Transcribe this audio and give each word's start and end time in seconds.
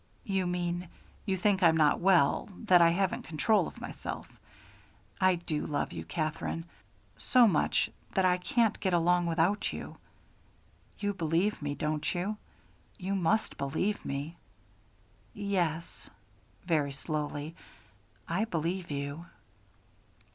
"You 0.25 0.47
mean 0.47 0.87
you 1.27 1.37
think 1.37 1.61
I'm 1.61 1.77
not 1.77 1.99
well, 1.99 2.49
that 2.65 2.81
I 2.81 2.89
haven't 2.89 3.21
control 3.21 3.67
of 3.67 3.79
myself 3.79 4.27
I 5.19 5.35
do 5.35 5.63
love 5.67 5.91
you, 5.91 6.05
Katherine, 6.05 6.65
so 7.17 7.47
much 7.47 7.91
that 8.15 8.25
I 8.25 8.39
can't 8.39 8.79
get 8.79 8.95
along 8.95 9.27
without 9.27 9.71
you. 9.71 9.97
You 10.97 11.13
believe 11.13 11.61
me, 11.61 11.75
don't 11.75 12.15
you? 12.15 12.35
You 12.97 13.13
must 13.13 13.59
believe 13.59 14.03
me!" 14.03 14.37
"Yes," 15.35 16.09
very 16.65 16.93
slowly, 16.93 17.55
"I 18.27 18.45
believe 18.45 18.89
you." 18.89 19.27